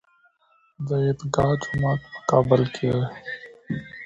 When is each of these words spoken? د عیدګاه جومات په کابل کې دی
د 0.87 0.89
عیدګاه 1.03 1.53
جومات 1.61 1.99
په 2.13 2.19
کابل 2.29 2.61
کې 2.75 2.87
دی 2.95 3.03